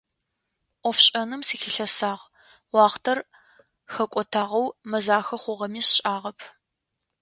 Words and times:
Ӏофшӏэным 0.81 1.41
сыхилъэсагъ, 1.47 2.23
уахътэр 2.75 3.19
хэкӏотагъэу 3.93 4.67
мэзахэ 4.89 5.37
хъугъэми 5.41 5.81
сшӏагъэп. 5.87 6.39